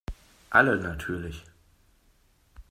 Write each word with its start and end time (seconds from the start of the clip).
Alle 0.49 0.77
natürlich. 0.79 1.45